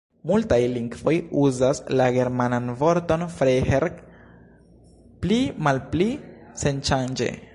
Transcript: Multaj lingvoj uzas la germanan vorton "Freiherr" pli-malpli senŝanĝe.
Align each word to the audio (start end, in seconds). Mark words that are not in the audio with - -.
Multaj 0.29 0.57
lingvoj 0.75 1.11
uzas 1.41 1.81
la 1.99 2.07
germanan 2.15 2.71
vorton 2.79 3.25
"Freiherr" 3.35 3.87
pli-malpli 5.25 6.11
senŝanĝe. 6.65 7.33